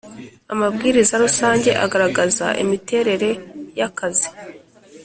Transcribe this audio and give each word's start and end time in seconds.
amabwiriza 0.53 1.13
rusange 1.23 1.69
agaragaza 1.85 2.45
imiterere 2.63 3.29
ya 3.77 3.85
akazi 3.89 4.29